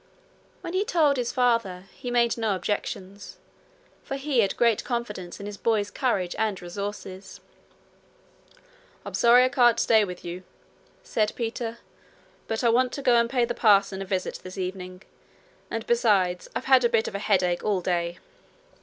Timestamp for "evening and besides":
14.57-16.49